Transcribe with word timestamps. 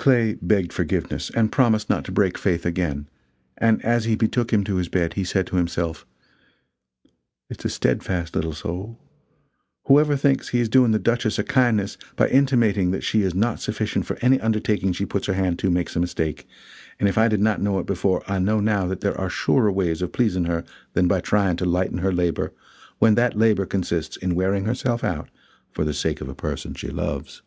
Clay 0.00 0.38
begged 0.40 0.72
forgiveness 0.72 1.28
and 1.28 1.52
promised 1.52 1.90
not 1.90 2.06
to 2.06 2.10
break 2.10 2.38
faith 2.38 2.64
again; 2.64 3.06
and 3.58 3.84
as 3.84 4.06
he 4.06 4.16
betook 4.16 4.50
him 4.50 4.64
to 4.64 4.76
his 4.76 4.88
bed, 4.88 5.12
he 5.12 5.24
said 5.24 5.46
to 5.48 5.56
himself: 5.56 6.06
"It's 7.50 7.66
a 7.66 7.68
steadfast 7.68 8.34
little 8.34 8.54
soul; 8.54 8.98
whoever 9.84 10.16
thinks 10.16 10.48
he 10.48 10.60
is 10.60 10.70
doing 10.70 10.92
the 10.92 10.98
Duchess 10.98 11.38
a 11.38 11.44
kindness 11.44 11.98
by 12.16 12.28
intimating 12.30 12.92
that 12.92 13.02
she 13.04 13.20
is 13.20 13.34
not 13.34 13.60
sufficient 13.60 14.06
for 14.06 14.16
any 14.22 14.40
undertaking 14.40 14.94
she 14.94 15.04
puts 15.04 15.26
her 15.26 15.34
hand 15.34 15.58
to, 15.58 15.68
makes 15.68 15.94
a 15.96 16.00
mistake; 16.00 16.48
and 16.98 17.06
if 17.06 17.18
I 17.18 17.28
did 17.28 17.40
not 17.42 17.60
know 17.60 17.78
it 17.78 17.84
before, 17.84 18.22
I 18.26 18.38
know 18.38 18.58
now 18.58 18.86
that 18.86 19.02
there 19.02 19.20
are 19.20 19.28
surer 19.28 19.70
ways 19.70 20.00
of 20.00 20.12
pleasing 20.12 20.44
her 20.46 20.64
than 20.94 21.08
by 21.08 21.20
trying 21.20 21.56
to 21.58 21.66
lighten 21.66 21.98
her 21.98 22.10
labor 22.12 22.54
when 23.00 23.16
that 23.16 23.36
labor 23.36 23.66
consists 23.66 24.16
in 24.16 24.34
wearing 24.34 24.64
herself 24.64 25.04
out 25.04 25.28
for 25.72 25.84
the 25.84 25.92
sake 25.92 26.22
of 26.22 26.28
a 26.30 26.34
person 26.34 26.72
she 26.72 26.88
loves." 26.88 27.42